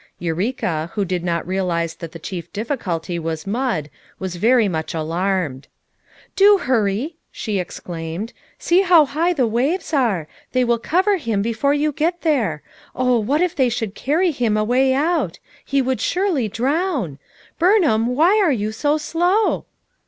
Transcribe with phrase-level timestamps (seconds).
[0.17, 5.67] Eureka, who did not realize that the chief difficulty was mud, was very much alarmed.
[6.35, 7.03] "Do hurry!
[7.03, 8.33] f' she exclaimed.
[8.67, 10.27] ''See how high the waves are!
[10.53, 12.63] they will cover him before you get there.
[12.95, 15.37] Oh, what if they should carry him away out!
[15.63, 17.19] he would surely drown!
[17.59, 19.67] Burnham, why are you so slow